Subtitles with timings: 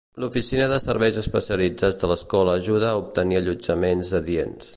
[0.21, 4.69] L'oficina de Serveis Especialitzats de l'escola ajuda a obtenir allotjaments adients.